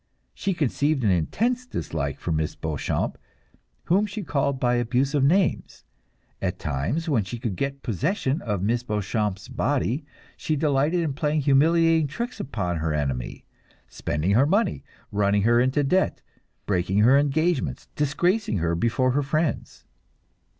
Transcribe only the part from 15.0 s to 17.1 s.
running her into debt, breaking